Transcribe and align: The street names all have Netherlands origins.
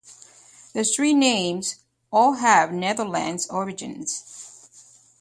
The 0.73 0.83
street 0.83 1.13
names 1.13 1.75
all 2.11 2.33
have 2.33 2.73
Netherlands 2.73 3.47
origins. 3.51 4.71